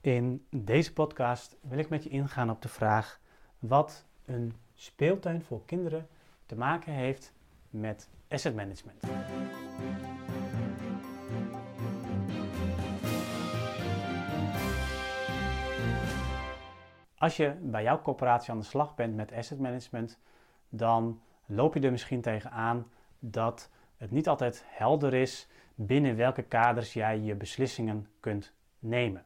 In 0.00 0.46
deze 0.50 0.92
podcast 0.92 1.56
wil 1.60 1.78
ik 1.78 1.88
met 1.88 2.02
je 2.02 2.08
ingaan 2.08 2.50
op 2.50 2.62
de 2.62 2.68
vraag 2.68 3.20
wat 3.58 4.06
een 4.24 4.54
speeltuin 4.74 5.42
voor 5.42 5.64
kinderen 5.64 6.08
te 6.46 6.56
maken 6.56 6.92
heeft 6.92 7.32
met 7.70 8.08
asset 8.28 8.54
management. 8.54 9.04
Als 17.18 17.36
je 17.36 17.56
bij 17.62 17.82
jouw 17.82 18.02
corporatie 18.02 18.52
aan 18.52 18.58
de 18.58 18.64
slag 18.64 18.94
bent 18.94 19.14
met 19.14 19.32
asset 19.32 19.58
management, 19.58 20.18
dan 20.68 21.20
loop 21.46 21.74
je 21.74 21.80
er 21.80 21.90
misschien 21.90 22.20
tegenaan 22.20 22.90
dat 23.18 23.70
het 23.96 24.10
niet 24.10 24.28
altijd 24.28 24.64
helder 24.66 25.14
is 25.14 25.48
binnen 25.74 26.16
welke 26.16 26.42
kaders 26.42 26.92
jij 26.92 27.18
je 27.20 27.34
beslissingen 27.34 28.08
kunt 28.20 28.52
nemen. 28.78 29.24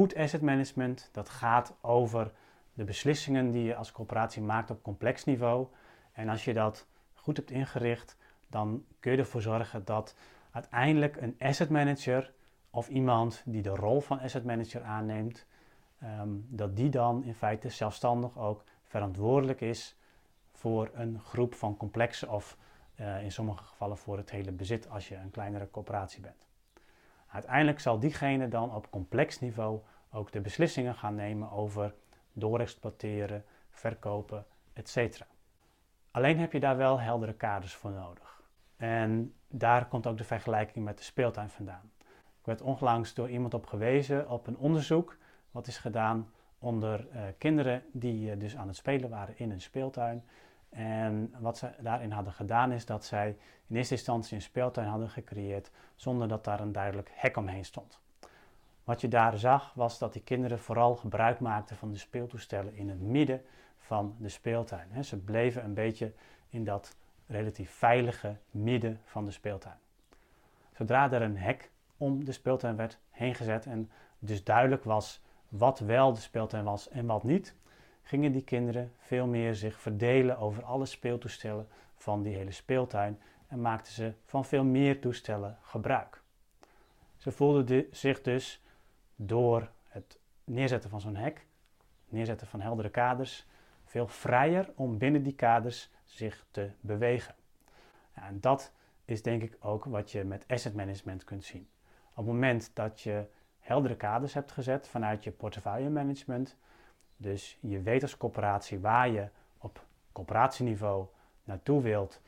Goed 0.00 0.16
asset 0.16 0.42
management, 0.42 1.08
dat 1.12 1.28
gaat 1.28 1.76
over 1.80 2.32
de 2.72 2.84
beslissingen 2.84 3.50
die 3.50 3.64
je 3.64 3.74
als 3.74 3.92
corporatie 3.92 4.42
maakt 4.42 4.70
op 4.70 4.82
complex 4.82 5.24
niveau. 5.24 5.66
En 6.12 6.28
als 6.28 6.44
je 6.44 6.54
dat 6.54 6.86
goed 7.14 7.36
hebt 7.36 7.50
ingericht, 7.50 8.16
dan 8.46 8.84
kun 9.00 9.12
je 9.12 9.18
ervoor 9.18 9.42
zorgen 9.42 9.84
dat 9.84 10.14
uiteindelijk 10.50 11.16
een 11.16 11.36
asset 11.38 11.70
manager 11.70 12.32
of 12.70 12.88
iemand 12.88 13.42
die 13.44 13.62
de 13.62 13.74
rol 13.74 14.00
van 14.00 14.20
asset 14.20 14.44
manager 14.44 14.82
aanneemt, 14.82 15.46
ehm, 15.98 16.28
dat 16.48 16.76
die 16.76 16.90
dan 16.90 17.24
in 17.24 17.34
feite 17.34 17.68
zelfstandig 17.68 18.38
ook 18.38 18.64
verantwoordelijk 18.84 19.60
is 19.60 19.96
voor 20.52 20.90
een 20.94 21.20
groep 21.20 21.54
van 21.54 21.76
complexe 21.76 22.28
of 22.28 22.56
uh, 23.00 23.22
in 23.22 23.32
sommige 23.32 23.64
gevallen 23.64 23.98
voor 23.98 24.16
het 24.16 24.30
hele 24.30 24.52
bezit 24.52 24.88
als 24.88 25.08
je 25.08 25.16
een 25.16 25.30
kleinere 25.30 25.70
corporatie 25.70 26.20
bent. 26.20 26.49
Uiteindelijk 27.30 27.80
zal 27.80 27.98
diegene 27.98 28.48
dan 28.48 28.74
op 28.74 28.90
complex 28.90 29.40
niveau 29.40 29.80
ook 30.10 30.32
de 30.32 30.40
beslissingen 30.40 30.94
gaan 30.94 31.14
nemen 31.14 31.50
over 31.50 31.94
doorexploiteren, 32.32 33.44
verkopen, 33.70 34.46
etc. 34.72 35.20
Alleen 36.10 36.38
heb 36.38 36.52
je 36.52 36.60
daar 36.60 36.76
wel 36.76 37.00
heldere 37.00 37.34
kaders 37.34 37.74
voor 37.74 37.90
nodig. 37.90 38.42
En 38.76 39.34
daar 39.48 39.88
komt 39.88 40.06
ook 40.06 40.18
de 40.18 40.24
vergelijking 40.24 40.84
met 40.84 40.98
de 40.98 41.04
speeltuin 41.04 41.50
vandaan. 41.50 41.90
Ik 42.40 42.46
werd 42.46 42.60
onlangs 42.60 43.14
door 43.14 43.30
iemand 43.30 43.54
op 43.54 43.66
gewezen 43.66 44.28
op 44.28 44.46
een 44.46 44.58
onderzoek 44.58 45.16
wat 45.50 45.66
is 45.66 45.78
gedaan 45.78 46.30
onder 46.58 47.06
uh, 47.12 47.22
kinderen 47.38 47.82
die 47.92 48.30
uh, 48.30 48.40
dus 48.40 48.56
aan 48.56 48.66
het 48.66 48.76
spelen 48.76 49.10
waren 49.10 49.38
in 49.38 49.50
een 49.50 49.60
speeltuin. 49.60 50.24
En 50.70 51.34
wat 51.38 51.58
ze 51.58 51.70
daarin 51.80 52.10
hadden 52.10 52.32
gedaan 52.32 52.72
is 52.72 52.86
dat 52.86 53.04
zij 53.04 53.36
in 53.66 53.76
eerste 53.76 53.94
instantie 53.94 54.36
een 54.36 54.42
speeltuin 54.42 54.88
hadden 54.88 55.10
gecreëerd 55.10 55.70
zonder 55.94 56.28
dat 56.28 56.44
daar 56.44 56.60
een 56.60 56.72
duidelijk 56.72 57.10
hek 57.14 57.36
omheen 57.36 57.64
stond. 57.64 58.00
Wat 58.84 59.00
je 59.00 59.08
daar 59.08 59.38
zag 59.38 59.74
was 59.74 59.98
dat 59.98 60.12
die 60.12 60.22
kinderen 60.22 60.58
vooral 60.58 60.96
gebruik 60.96 61.40
maakten 61.40 61.76
van 61.76 61.90
de 61.90 61.98
speeltoestellen 61.98 62.74
in 62.74 62.88
het 62.88 63.00
midden 63.00 63.42
van 63.78 64.16
de 64.18 64.28
speeltuin. 64.28 65.04
Ze 65.04 65.16
bleven 65.16 65.64
een 65.64 65.74
beetje 65.74 66.12
in 66.48 66.64
dat 66.64 66.96
relatief 67.26 67.70
veilige 67.70 68.36
midden 68.50 69.00
van 69.04 69.24
de 69.24 69.30
speeltuin. 69.30 69.78
Zodra 70.72 71.12
er 71.12 71.22
een 71.22 71.38
hek 71.38 71.70
om 71.96 72.24
de 72.24 72.32
speeltuin 72.32 72.76
werd 72.76 72.98
heen 73.10 73.34
gezet 73.34 73.66
en 73.66 73.90
dus 74.18 74.44
duidelijk 74.44 74.84
was 74.84 75.22
wat 75.48 75.78
wel 75.78 76.12
de 76.12 76.20
speeltuin 76.20 76.64
was 76.64 76.88
en 76.88 77.06
wat 77.06 77.24
niet, 77.24 77.54
gingen 78.10 78.32
die 78.32 78.44
kinderen 78.44 78.92
veel 78.98 79.26
meer 79.26 79.54
zich 79.54 79.80
verdelen 79.80 80.38
over 80.38 80.64
alle 80.64 80.86
speeltoestellen 80.86 81.68
van 81.96 82.22
die 82.22 82.36
hele 82.36 82.50
speeltuin 82.50 83.20
en 83.46 83.60
maakten 83.60 83.92
ze 83.92 84.12
van 84.24 84.44
veel 84.44 84.64
meer 84.64 85.00
toestellen 85.00 85.58
gebruik. 85.62 86.22
Ze 87.16 87.30
voelden 87.30 87.86
zich 87.90 88.22
dus 88.22 88.62
door 89.16 89.70
het 89.88 90.18
neerzetten 90.44 90.90
van 90.90 91.00
zo'n 91.00 91.16
hek, 91.16 91.46
neerzetten 92.08 92.46
van 92.46 92.60
heldere 92.60 92.90
kaders, 92.90 93.46
veel 93.84 94.06
vrijer 94.06 94.72
om 94.74 94.98
binnen 94.98 95.22
die 95.22 95.34
kaders 95.34 95.90
zich 96.04 96.46
te 96.50 96.70
bewegen. 96.80 97.34
Ja, 98.16 98.26
en 98.26 98.40
dat 98.40 98.72
is 99.04 99.22
denk 99.22 99.42
ik 99.42 99.56
ook 99.60 99.84
wat 99.84 100.10
je 100.10 100.24
met 100.24 100.44
asset 100.48 100.74
management 100.74 101.24
kunt 101.24 101.44
zien. 101.44 101.68
Op 102.10 102.16
het 102.16 102.26
moment 102.26 102.70
dat 102.74 103.00
je 103.00 103.26
heldere 103.58 103.96
kaders 103.96 104.34
hebt 104.34 104.52
gezet 104.52 104.88
vanuit 104.88 105.24
je 105.24 105.30
portefeuille 105.30 105.90
management, 105.90 106.56
dus 107.20 107.58
je 107.60 107.82
weet 107.82 108.02
als 108.02 108.16
corporatie 108.16 108.80
waar 108.80 109.08
je 109.08 109.28
op 109.58 109.84
corporatieniveau 110.12 111.06
naartoe 111.44 111.82
wilt. 111.82 112.20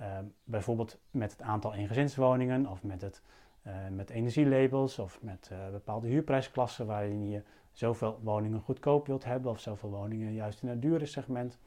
Uh, 0.00 0.18
bijvoorbeeld 0.44 0.98
met 1.10 1.30
het 1.32 1.42
aantal 1.42 1.74
eengezinswoningen 1.74 2.66
of 2.66 2.82
met, 2.82 3.00
het, 3.00 3.22
uh, 3.66 3.72
met 3.90 4.10
energielabels 4.10 4.98
of 4.98 5.22
met 5.22 5.50
uh, 5.52 5.70
bepaalde 5.70 6.08
huurprijsklassen 6.08 6.86
waarin 6.86 7.28
je 7.28 7.42
zoveel 7.72 8.20
woningen 8.22 8.60
goedkoop 8.60 9.06
wilt 9.06 9.24
hebben 9.24 9.50
of 9.50 9.60
zoveel 9.60 9.90
woningen 9.90 10.32
juist 10.32 10.62
in 10.62 10.68
het 10.68 10.82
dure 10.82 11.06
segment. 11.06 11.58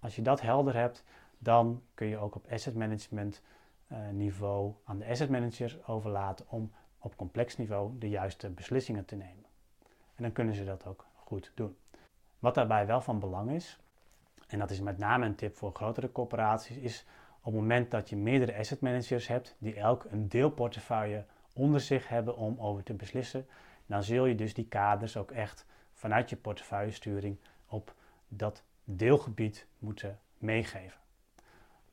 Als 0.00 0.16
je 0.16 0.22
dat 0.22 0.40
helder 0.40 0.74
hebt, 0.74 1.04
dan 1.38 1.82
kun 1.94 2.06
je 2.06 2.18
ook 2.18 2.34
op 2.34 2.46
asset 2.50 2.74
management 2.74 3.42
niveau 4.12 4.74
aan 4.84 4.98
de 4.98 5.06
asset 5.06 5.30
manager 5.30 5.78
overlaten 5.86 6.46
om 6.48 6.72
op 6.98 7.16
complex 7.16 7.56
niveau 7.56 7.98
de 7.98 8.08
juiste 8.08 8.50
beslissingen 8.50 9.04
te 9.04 9.16
nemen. 9.16 9.44
En 10.14 10.22
dan 10.22 10.32
kunnen 10.32 10.54
ze 10.54 10.64
dat 10.64 10.86
ook 10.86 11.06
goed 11.14 11.52
doen. 11.54 11.76
Wat 12.42 12.54
daarbij 12.54 12.86
wel 12.86 13.00
van 13.00 13.18
belang 13.18 13.50
is, 13.50 13.78
en 14.48 14.58
dat 14.58 14.70
is 14.70 14.80
met 14.80 14.98
name 14.98 15.26
een 15.26 15.34
tip 15.34 15.56
voor 15.56 15.72
grotere 15.72 16.12
corporaties, 16.12 16.76
is 16.76 17.06
op 17.38 17.44
het 17.44 17.54
moment 17.54 17.90
dat 17.90 18.08
je 18.08 18.16
meerdere 18.16 18.56
asset 18.56 18.80
managers 18.80 19.28
hebt 19.28 19.56
die 19.58 19.74
elk 19.74 20.04
een 20.10 20.28
deelportefeuille 20.28 21.24
onder 21.54 21.80
zich 21.80 22.08
hebben 22.08 22.36
om 22.36 22.60
over 22.60 22.82
te 22.82 22.94
beslissen, 22.94 23.46
dan 23.86 24.02
zul 24.02 24.26
je 24.26 24.34
dus 24.34 24.54
die 24.54 24.66
kaders 24.66 25.16
ook 25.16 25.30
echt 25.30 25.66
vanuit 25.92 26.30
je 26.30 26.36
portefeuillesturing 26.36 27.38
op 27.66 27.94
dat 28.28 28.62
deelgebied 28.84 29.66
moeten 29.78 30.18
meegeven. 30.38 31.00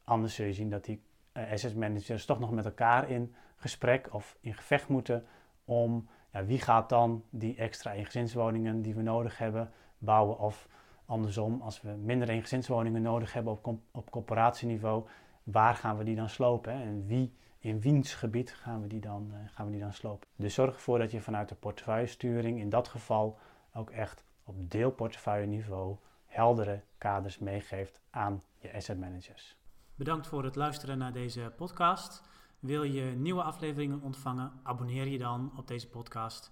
Anders 0.03 0.35
zul 0.35 0.45
je 0.45 0.53
zien 0.53 0.69
dat 0.69 0.85
die 0.85 1.01
uh, 1.33 1.51
asset 1.51 1.75
managers 1.75 2.25
toch 2.25 2.39
nog 2.39 2.51
met 2.51 2.65
elkaar 2.65 3.09
in 3.09 3.35
gesprek 3.55 4.13
of 4.13 4.37
in 4.39 4.53
gevecht 4.53 4.87
moeten 4.87 5.25
om 5.65 6.09
ja, 6.31 6.45
wie 6.45 6.61
gaat 6.61 6.89
dan 6.89 7.23
die 7.29 7.55
extra 7.55 7.93
eengezinswoningen 7.93 8.81
die 8.81 8.95
we 8.95 9.01
nodig 9.01 9.37
hebben 9.37 9.71
bouwen 9.99 10.39
of 10.39 10.67
andersom, 11.05 11.61
als 11.61 11.81
we 11.81 11.89
minder 11.89 12.29
eengezinswoningen 12.29 13.01
nodig 13.01 13.33
hebben 13.33 13.53
op, 13.63 13.79
op 13.91 14.09
corporatieniveau, 14.09 15.07
waar 15.43 15.75
gaan 15.75 15.97
we 15.97 16.03
die 16.03 16.15
dan 16.15 16.29
slopen 16.29 16.73
en 16.73 17.05
wie 17.05 17.33
in 17.59 17.81
wiens 17.81 18.13
gebied 18.13 18.53
gaan 18.53 18.81
we, 18.81 18.87
die 18.87 18.99
dan, 18.99 19.31
uh, 19.31 19.37
gaan 19.51 19.65
we 19.65 19.71
die 19.71 19.81
dan 19.81 19.93
slopen. 19.93 20.27
Dus 20.35 20.53
zorg 20.53 20.73
ervoor 20.73 20.99
dat 20.99 21.11
je 21.11 21.21
vanuit 21.21 21.49
de 21.49 21.55
portefeuillesturing 21.55 22.59
in 22.59 22.69
dat 22.69 22.87
geval 22.87 23.37
ook 23.73 23.89
echt 23.89 24.23
op 24.43 24.71
deelportefeuille 24.71 25.47
niveau 25.47 25.97
heldere 26.25 26.81
kaders 26.97 27.39
meegeeft 27.39 28.01
aan 28.09 28.41
je 28.57 28.73
asset 28.73 28.99
managers. 28.99 29.57
Bedankt 29.95 30.27
voor 30.27 30.43
het 30.43 30.55
luisteren 30.55 30.97
naar 30.97 31.13
deze 31.13 31.53
podcast. 31.55 32.23
Wil 32.59 32.83
je 32.83 33.03
nieuwe 33.03 33.43
afleveringen 33.43 34.01
ontvangen? 34.01 34.51
Abonneer 34.63 35.07
je 35.07 35.17
dan 35.17 35.51
op 35.57 35.67
deze 35.67 35.89
podcast. 35.89 36.51